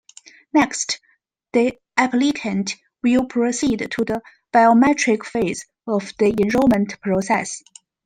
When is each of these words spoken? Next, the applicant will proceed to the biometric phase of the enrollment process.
Next, 0.51 0.99
the 1.53 1.77
applicant 1.95 2.75
will 3.03 3.25
proceed 3.27 3.87
to 3.91 4.03
the 4.03 4.23
biometric 4.51 5.23
phase 5.23 5.67
of 5.85 6.11
the 6.17 6.35
enrollment 6.43 6.99
process. 7.01 7.61